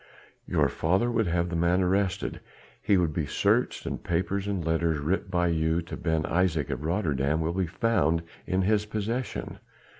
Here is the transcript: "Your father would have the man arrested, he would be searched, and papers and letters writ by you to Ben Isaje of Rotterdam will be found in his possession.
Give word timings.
"Your 0.47 0.67
father 0.67 1.11
would 1.11 1.27
have 1.27 1.49
the 1.49 1.55
man 1.55 1.79
arrested, 1.83 2.39
he 2.81 2.97
would 2.97 3.13
be 3.13 3.27
searched, 3.27 3.85
and 3.85 4.03
papers 4.03 4.47
and 4.47 4.65
letters 4.65 4.97
writ 4.97 5.29
by 5.29 5.49
you 5.49 5.83
to 5.83 5.95
Ben 5.95 6.23
Isaje 6.23 6.71
of 6.71 6.83
Rotterdam 6.83 7.39
will 7.39 7.53
be 7.53 7.67
found 7.67 8.23
in 8.47 8.63
his 8.63 8.87
possession. 8.87 9.59